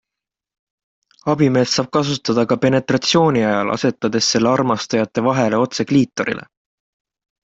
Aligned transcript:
Abimeest 1.33 1.75
saab 1.79 1.89
kasutada 1.97 2.45
ka 2.53 2.57
penetratsiooni 2.63 3.43
ajal 3.49 3.69
asetades 3.75 4.29
selle 4.35 4.51
armastajate 4.53 5.25
vahele 5.29 5.61
otse 5.67 5.89
kliitorile. 5.91 6.49